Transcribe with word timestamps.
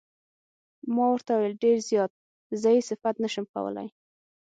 ما 0.95 1.05
ورته 1.09 1.31
وویل: 1.33 1.55
ډېر 1.63 1.77
زیات، 1.89 2.11
زه 2.61 2.67
یې 2.75 2.81
صفت 2.89 3.15
نه 3.23 3.29
شم 3.33 3.45
کولای. 3.53 3.87